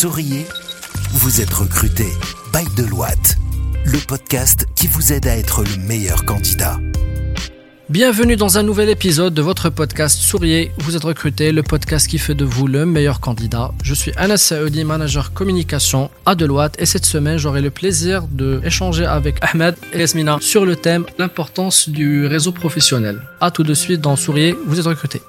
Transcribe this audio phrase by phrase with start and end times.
[0.00, 0.46] Souriez,
[1.10, 2.06] vous êtes recruté
[2.54, 3.36] by Deloitte,
[3.84, 6.78] le podcast qui vous aide à être le meilleur candidat.
[7.90, 12.16] Bienvenue dans un nouvel épisode de votre podcast Souriez, vous êtes recruté, le podcast qui
[12.16, 13.72] fait de vous le meilleur candidat.
[13.82, 18.62] Je suis Anas Saoudi, manager communication à Deloitte et cette semaine j'aurai le plaisir de
[18.64, 23.20] échanger avec Ahmed et Yasmina sur le thème l'importance du réseau professionnel.
[23.42, 25.20] A tout de suite dans Souriez, vous êtes recruté.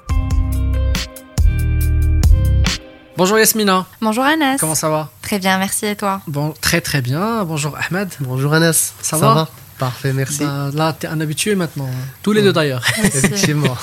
[3.16, 3.86] Bonjour Yasmina.
[4.00, 4.56] Bonjour Anas.
[4.58, 5.10] Comment ça va?
[5.20, 6.22] Très bien, merci et toi?
[6.26, 7.44] Bon, très très bien.
[7.44, 8.08] Bonjour Ahmed.
[8.20, 8.94] Bonjour Anas.
[9.02, 10.44] Ça, va, Parfait, merci.
[10.44, 11.90] Bah, là, t'es un habitué maintenant.
[12.22, 12.82] Tous les deux d'ailleurs.
[13.04, 13.76] Effectivement.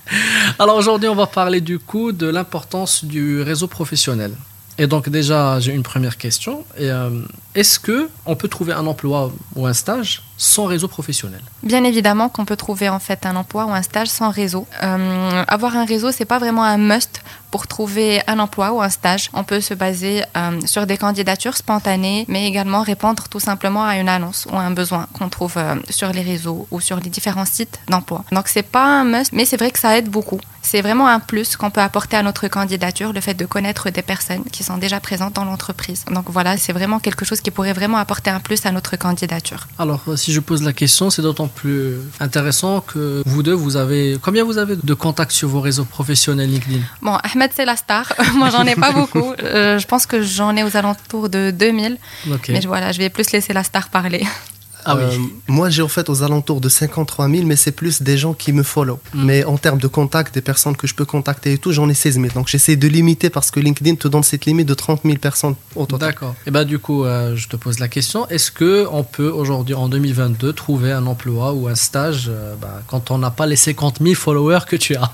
[0.58, 4.32] Alors aujourd'hui, on va parler du coup de l'importance du réseau professionnel.
[4.78, 6.64] Et donc déjà, j'ai une première question.
[6.80, 7.22] Euh,
[7.54, 10.22] Est-ce que on peut trouver un emploi ou un stage?
[10.36, 14.08] Sans réseau professionnel Bien évidemment qu'on peut trouver en fait un emploi ou un stage
[14.08, 14.66] sans réseau.
[14.82, 17.22] Euh, avoir un réseau, c'est pas vraiment un must
[17.52, 19.28] pour trouver un emploi ou un stage.
[19.34, 23.96] On peut se baser euh, sur des candidatures spontanées, mais également répondre tout simplement à
[23.98, 27.44] une annonce ou un besoin qu'on trouve euh, sur les réseaux ou sur les différents
[27.44, 28.24] sites d'emploi.
[28.32, 30.40] Donc c'est pas un must, mais c'est vrai que ça aide beaucoup.
[30.62, 34.00] C'est vraiment un plus qu'on peut apporter à notre candidature, le fait de connaître des
[34.00, 36.04] personnes qui sont déjà présentes dans l'entreprise.
[36.10, 39.66] Donc voilà, c'est vraiment quelque chose qui pourrait vraiment apporter un plus à notre candidature.
[39.78, 44.18] Alors si je pose la question, c'est d'autant plus intéressant que vous deux, vous avez
[44.20, 46.80] combien vous avez de contacts sur vos réseaux professionnels LinkedIn?
[47.00, 48.12] Bon, Ahmed c'est la star.
[48.34, 49.32] Moi j'en ai pas beaucoup.
[49.42, 51.98] Euh, je pense que j'en ai aux alentours de 2000.
[52.32, 52.48] Ok.
[52.48, 54.24] Mais voilà, je vais plus laisser la star parler.
[54.84, 55.02] Ah oui.
[55.04, 58.34] Euh, moi, j'ai en fait aux alentours de 53 000, mais c'est plus des gens
[58.34, 58.98] qui me follow.
[59.14, 59.24] Mm.
[59.24, 61.94] Mais en termes de contact, des personnes que je peux contacter et tout, j'en ai
[61.94, 62.26] 16 000.
[62.34, 65.54] Donc j'essaie de limiter parce que LinkedIn te donne cette limite de 30 000 personnes
[65.76, 66.10] au total.
[66.10, 66.34] D'accord.
[66.46, 69.74] Et ben du coup, euh, je te pose la question est-ce que on peut aujourd'hui,
[69.74, 73.56] en 2022, trouver un emploi ou un stage euh, bah, quand on n'a pas les
[73.56, 75.12] 50 000 followers que tu as?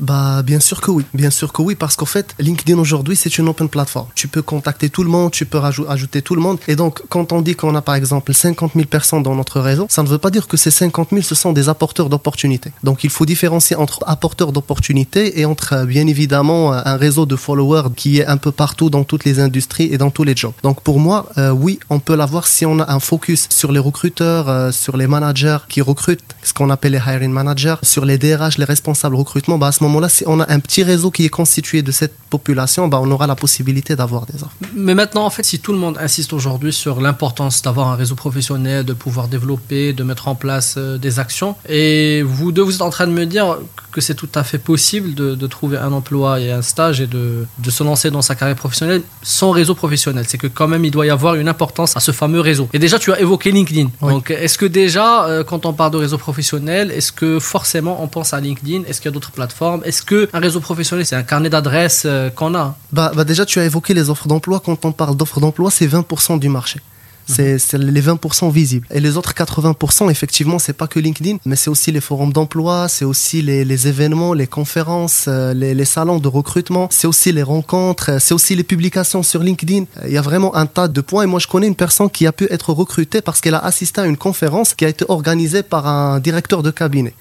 [0.00, 1.04] Bah, bien sûr que oui.
[1.14, 4.08] Bien sûr que oui, parce qu'en fait, LinkedIn aujourd'hui, c'est une open plateforme.
[4.14, 6.58] Tu peux contacter tout le monde, tu peux ajouter tout le monde.
[6.68, 9.86] Et donc, quand on dit qu'on a par exemple 50 000 personnes dans notre réseau,
[9.88, 12.72] ça ne veut pas dire que ces 50 000, ce sont des apporteurs d'opportunités.
[12.82, 17.26] Donc, il faut différencier entre apporteurs d'opportunités et entre, euh, bien évidemment, euh, un réseau
[17.26, 20.34] de followers qui est un peu partout dans toutes les industries et dans tous les
[20.34, 20.52] jobs.
[20.62, 23.78] Donc, pour moi, euh, oui, on peut l'avoir si on a un focus sur les
[23.78, 28.58] recruteurs, sur les managers qui recrutent, ce qu'on appelle les hiring managers, sur les DRH,
[28.58, 29.58] les responsables recrutement.
[29.58, 32.14] Bah, à ce moment-là, si on a un petit réseau qui est constitué de cette
[32.30, 34.56] population, bah, on aura la possibilité d'avoir des offres.
[34.74, 38.14] Mais maintenant, en fait, si tout le monde insiste aujourd'hui sur l'importance d'avoir un réseau
[38.14, 42.76] professionnel, de pouvoir développer, de mettre en place euh, des actions, et vous deux, vous
[42.76, 43.58] êtes en train de me dire
[43.92, 47.06] que c'est tout à fait possible de, de trouver un emploi et un stage et
[47.06, 50.24] de, de se lancer dans sa carrière professionnelle sans réseau professionnel.
[50.28, 52.68] C'est que quand même, il doit y avoir une importance à ce fameux réseau.
[52.72, 53.88] Et déjà, tu as évoqué LinkedIn.
[54.02, 54.12] Oui.
[54.12, 58.06] Donc, est-ce que déjà, euh, quand on parle de réseau professionnel, est-ce que forcément on
[58.06, 58.84] pense à LinkedIn?
[58.86, 59.69] Est-ce qu'il y a d'autres plateformes?
[59.84, 62.76] Est-ce que un réseau professionnel, c'est un carnet d'adresses euh, qu'on a?
[62.92, 64.60] Bah, bah, déjà, tu as évoqué les offres d'emploi.
[64.64, 66.80] Quand on parle d'offres d'emploi, c'est 20% du marché.
[67.26, 68.86] C'est c'est les 20% visibles.
[68.90, 72.88] Et les autres 80%, effectivement, c'est pas que LinkedIn, mais c'est aussi les forums d'emploi,
[72.88, 77.30] c'est aussi les, les événements, les conférences, euh, les, les salons de recrutement, c'est aussi
[77.30, 79.84] les rencontres, c'est aussi les publications sur LinkedIn.
[80.06, 81.22] Il y a vraiment un tas de points.
[81.22, 84.00] Et moi, je connais une personne qui a pu être recrutée parce qu'elle a assisté
[84.00, 87.14] à une conférence qui a été organisée par un directeur de cabinet.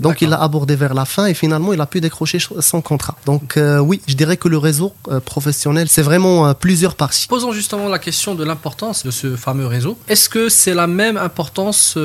[0.00, 3.16] Donc il l'a abordé vers la fin et finalement il a pu décrocher son contrat.
[3.24, 7.26] Donc euh, oui, je dirais que le réseau euh, professionnel, c'est vraiment euh, plusieurs parties.
[7.28, 9.98] Posons justement la question de l'importance de ce fameux réseau.
[10.08, 11.98] Est-ce que c'est la même importance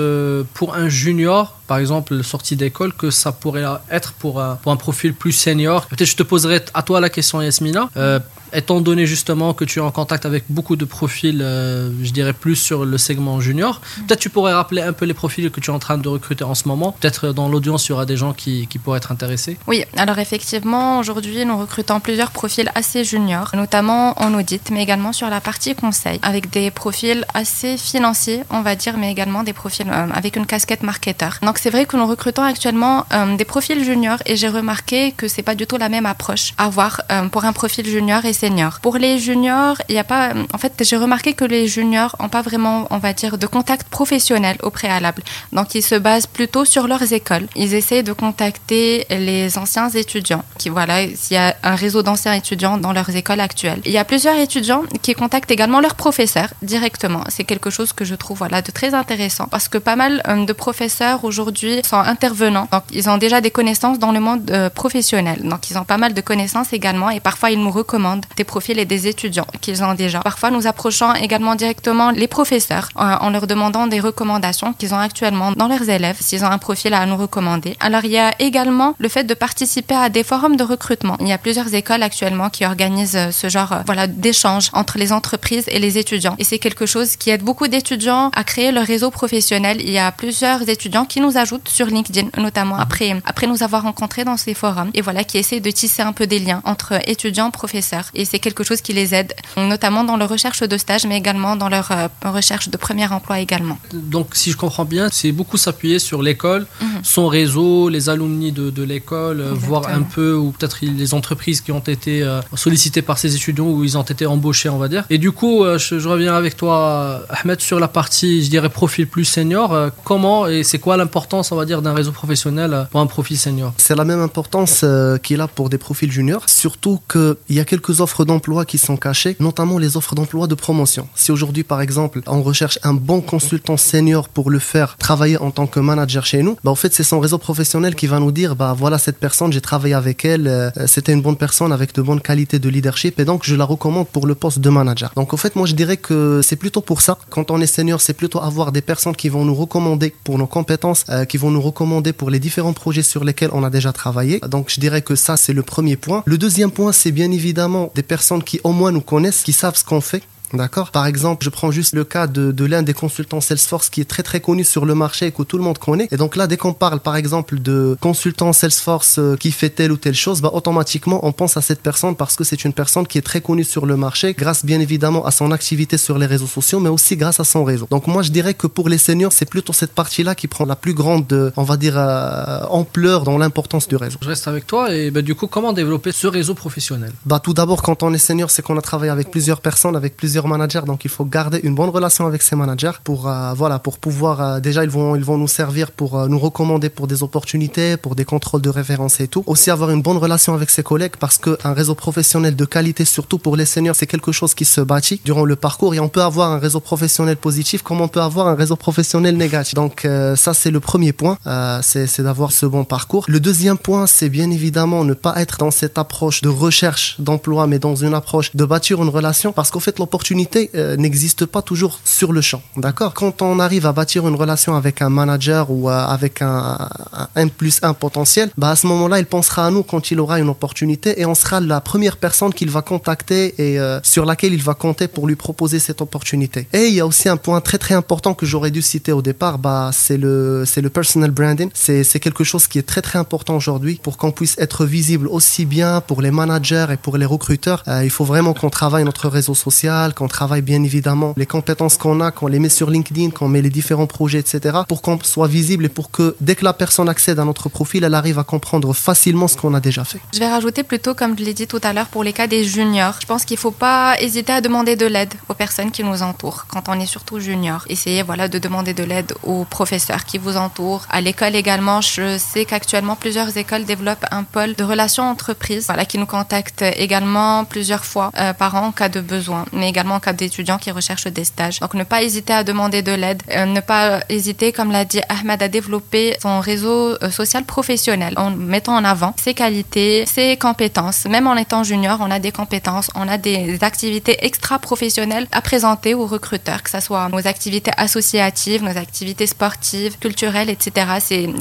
[0.54, 4.76] pour un junior, par exemple sorti d'école, que ça pourrait être pour un, pour un
[4.76, 7.90] profil plus senior Peut-être je te poserai à toi la question, Yasmina.
[7.96, 8.20] Euh,
[8.54, 12.34] étant donné justement que tu es en contact avec beaucoup de profils, euh, je dirais
[12.34, 15.72] plus sur le segment junior, peut-être tu pourrais rappeler un peu les profils que tu
[15.72, 16.96] es en train de recruter en ce moment.
[17.00, 19.58] Peut-être dans l'audience, il y aura des gens qui, pourraient être intéressés.
[19.68, 25.14] Oui, alors effectivement, aujourd'hui, nous recrutons plusieurs profils assez juniors, notamment en audit, mais également
[25.14, 29.54] sur la partie conseil, avec des profils assez financiers, on va dire, mais également des
[29.54, 31.38] profils euh, avec une casquette marketeur.
[31.44, 35.28] Donc c'est vrai que nous recrutons actuellement euh, des profils juniors et j'ai remarqué que
[35.28, 38.34] c'est pas du tout la même approche à avoir euh, pour un profil junior et
[38.34, 38.80] senior.
[38.82, 42.30] Pour les juniors, il y a pas, en fait, j'ai remarqué que les juniors ont
[42.30, 45.22] pas vraiment, on va dire, de contact professionnel au préalable.
[45.54, 47.46] Donc ils se basent plutôt sur leurs écoles.
[47.56, 52.34] Ils essaient de contacter les anciens étudiants, qui voilà, s'il y a un réseau d'anciens
[52.34, 53.82] étudiants dans leurs écoles actuelles.
[53.86, 57.24] Il y a plusieurs étudiants qui contactent également leurs professeurs directement.
[57.30, 60.46] C'est quelque chose que je trouve voilà de très intéressant parce que pas mal euh,
[60.46, 61.51] de professeurs aujourd'hui
[61.84, 62.68] sont intervenants.
[62.72, 65.40] Donc, ils ont déjà des connaissances dans le monde euh, professionnel.
[65.44, 68.78] Donc, ils ont pas mal de connaissances également et parfois ils nous recommandent des profils
[68.78, 70.20] et des étudiants qu'ils ont déjà.
[70.20, 75.00] Parfois, nous approchons également directement les professeurs euh, en leur demandant des recommandations qu'ils ont
[75.00, 77.76] actuellement dans leurs élèves, s'ils ont un profil à nous recommander.
[77.80, 81.18] Alors, il y a également le fait de participer à des forums de recrutement.
[81.20, 85.12] Il y a plusieurs écoles actuellement qui organisent euh, ce genre voilà, d'échange entre les
[85.12, 86.36] entreprises et les étudiants.
[86.40, 89.78] Et c'est quelque chose qui aide beaucoup d'étudiants à créer leur réseau professionnel.
[89.82, 93.84] Il y a plusieurs étudiants qui nous ajoutent sur LinkedIn, notamment après, après nous avoir
[93.84, 94.92] rencontrés dans ces forums.
[94.94, 98.06] Et voilà, qui essaient de tisser un peu des liens entre étudiants, professeurs.
[98.14, 101.56] Et c'est quelque chose qui les aide, notamment dans leur recherche de stage, mais également
[101.56, 103.78] dans leur euh, recherche de premier emploi également.
[103.94, 106.88] Donc, si je comprends bien, c'est beaucoup s'appuyer sur l'école, mhm.
[107.04, 111.62] son réseau, les alumni de, de l'école, euh, voir un peu, ou peut-être les entreprises
[111.62, 114.88] qui ont été euh, sollicitées par ces étudiants, où ils ont été embauchés, on va
[114.88, 115.06] dire.
[115.10, 119.08] Et du coup, je, je reviens avec toi, Ahmed, sur la partie, je dirais, profil
[119.08, 119.92] plus senior.
[120.04, 121.21] Comment et c'est quoi l'importance,
[121.52, 124.86] on va dire, d'un réseau professionnel pour un profil senior C'est la même importance
[125.24, 128.98] qu'il a pour des profils juniors, surtout qu'il y a quelques offres d'emploi qui sont
[128.98, 131.08] cachées, notamment les offres d'emploi de promotion.
[131.16, 135.52] Si aujourd'hui, par exemple, on recherche un bon consultant senior pour le faire travailler en
[135.52, 138.32] tant que manager chez nous, bah, en fait, c'est son réseau professionnel qui va nous
[138.32, 141.94] dire, bah, voilà cette personne, j'ai travaillé avec elle, euh, c'était une bonne personne avec
[141.94, 145.12] de bonnes qualités de leadership et donc je la recommande pour le poste de manager.
[145.16, 147.18] Donc, en fait, moi, je dirais que c'est plutôt pour ça.
[147.30, 150.48] Quand on est senior, c'est plutôt avoir des personnes qui vont nous recommander pour nos
[150.48, 153.92] compétences, euh, qui vont nous recommander pour les différents projets sur lesquels on a déjà
[153.92, 154.40] travaillé.
[154.48, 156.24] Donc, je dirais que ça, c'est le premier point.
[156.26, 159.76] Le deuxième point, c'est bien évidemment des personnes qui au moins nous connaissent, qui savent
[159.76, 162.94] ce qu'on fait, D'accord Par exemple, je prends juste le cas de, de l'un des
[162.94, 165.78] consultants Salesforce qui est très très connu sur le marché et que tout le monde
[165.78, 166.08] connaît.
[166.12, 169.92] Et donc là, dès qu'on parle par exemple de consultant Salesforce euh, qui fait telle
[169.92, 173.08] ou telle chose, bah, automatiquement on pense à cette personne parce que c'est une personne
[173.08, 176.26] qui est très connue sur le marché grâce bien évidemment à son activité sur les
[176.26, 177.88] réseaux sociaux, mais aussi grâce à son réseau.
[177.90, 180.76] Donc moi je dirais que pour les seniors, c'est plutôt cette partie-là qui prend la
[180.76, 184.18] plus grande, euh, on va dire, euh, ampleur dans l'importance du réseau.
[184.22, 187.12] Je reste avec toi et bah, du coup, comment développer ce réseau professionnel?
[187.26, 190.18] Bah tout d'abord, quand on est senior, c'est qu'on a travaillé avec plusieurs personnes, avec
[190.18, 193.80] plusieurs managers, donc il faut garder une bonne relation avec ces managers pour euh, voilà
[193.80, 197.08] pour pouvoir euh, déjà ils vont ils vont nous servir pour euh, nous recommander pour
[197.08, 199.44] des opportunités, pour des contrôles de référence et tout.
[199.48, 203.38] Aussi avoir une bonne relation avec ses collègues parce qu'un réseau professionnel de qualité, surtout
[203.38, 206.22] pour les seniors, c'est quelque chose qui se bâtit durant le parcours et on peut
[206.22, 209.76] avoir un réseau professionnel positif comme on peut avoir un réseau professionnel négatif.
[209.76, 211.38] Donc ça c'est le premier point,
[211.82, 213.26] c'est d'avoir ce bon parcours.
[213.28, 217.68] Le deuxième point, c'est bien évidemment ne pas être dans cette approche de recherche d'emploi,
[217.68, 220.31] mais dans une approche de bâtir une relation parce qu'en fait l'opportunité
[220.76, 222.62] euh, n'existe pas toujours sur le champ.
[222.78, 223.14] D'accord?
[223.14, 226.90] Quand on arrive à bâtir une relation avec un manager ou euh, avec un,
[227.36, 230.40] un, plus un potentiel, bah à ce moment-là, il pensera à nous quand il aura
[230.40, 234.54] une opportunité et on sera la première personne qu'il va contacter et euh, sur laquelle
[234.54, 236.68] il va compter pour lui proposer cette opportunité.
[236.74, 239.22] Et il y a aussi un point très très important que j'aurais dû citer au
[239.22, 241.70] départ, bah c'est le le personal branding.
[241.74, 245.28] C'est c'est quelque chose qui est très très important aujourd'hui pour qu'on puisse être visible
[245.28, 247.84] aussi bien pour les managers et pour les recruteurs.
[248.04, 252.22] il faut vraiment qu'on travaille notre réseau social, qu'on travaille bien évidemment les compétences qu'on
[252.22, 254.82] a, qu'on les met sur LinkedIn, qu'on met les différents projets, etc.
[254.88, 258.04] pour qu'on soit visible et pour que dès que la personne accède à notre profil,
[258.04, 260.20] elle arrive à comprendre facilement ce qu'on a déjà fait.
[260.32, 262.64] Je vais rajouter plutôt, comme je l'ai dit tout à l'heure, pour les cas des
[262.64, 263.16] juniors.
[263.20, 266.22] Je pense qu'il ne faut pas hésiter à demander de l'aide aux personnes qui nous
[266.22, 267.84] entourent quand on est surtout junior.
[267.90, 271.08] Essayez voilà, de demander de l'aide aux professeurs qui vous entourent.
[271.10, 276.06] À l'école également, je sais qu'actuellement plusieurs écoles développent un pôle de relations entreprises voilà,
[276.06, 280.01] qui nous contactent également plusieurs fois euh, par an en cas de besoin, mais également
[280.10, 281.80] en cas d'études étudiants qui recherchent des stages.
[281.80, 285.22] Donc ne pas hésiter à demander de l'aide, euh, ne pas hésiter, comme l'a dit
[285.30, 290.58] Ahmed, à développer son réseau euh, social professionnel en mettant en avant ses qualités, ses
[290.58, 291.26] compétences.
[291.26, 296.14] Même en étant junior, on a des compétences, on a des activités extra-professionnelles à présenter
[296.14, 301.08] aux recruteurs, que ce soit nos activités associatives, nos activités sportives, culturelles, etc.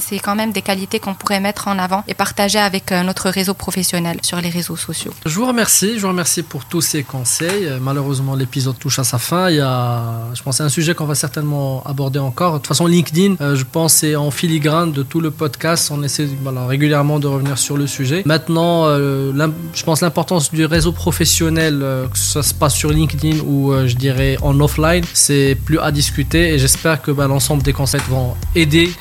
[0.01, 3.31] C'est quand même des qualités qu'on pourrait mettre en avant et partager avec euh, notre
[3.31, 5.15] réseau professionnel sur les réseaux sociaux.
[5.25, 7.71] Je vous remercie, je vous remercie pour tous ces conseils.
[7.81, 9.51] Malheureusement, l'épisode touche à sa fin.
[9.51, 10.03] Il y a,
[10.35, 12.55] je pense, un sujet qu'on va certainement aborder encore.
[12.55, 15.91] De toute façon, LinkedIn, euh, je pense, c'est en filigrane de tout le podcast.
[15.93, 18.23] On essaie voilà, régulièrement de revenir sur le sujet.
[18.25, 19.33] Maintenant, euh,
[19.75, 23.95] je pense l'importance du réseau professionnel, euh, que ça se passe sur LinkedIn ou je
[23.97, 26.55] dirais en offline, c'est plus à discuter.
[26.55, 28.93] Et j'espère que bah, l'ensemble des concepts vont aider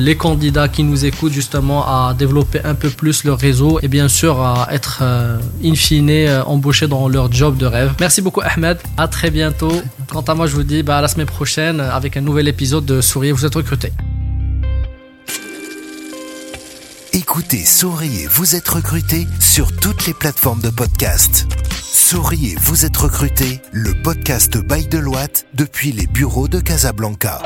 [0.00, 4.08] les candidats qui nous écoutent justement à développer un peu plus leur réseau et bien
[4.08, 5.02] sûr à être
[5.64, 7.92] in fine embauchés dans leur job de rêve.
[8.00, 8.75] Merci beaucoup Ahmed.
[8.96, 9.82] À très bientôt.
[10.08, 12.84] Quant à moi, je vous dis bah, à la semaine prochaine avec un nouvel épisode
[12.84, 13.92] de Souriez, vous êtes recruté.
[17.12, 21.46] Écoutez Souriez, vous êtes recruté sur toutes les plateformes de podcast.
[21.82, 27.40] Souriez, vous êtes recruté, le podcast Bail de Loite depuis les bureaux de Casablanca.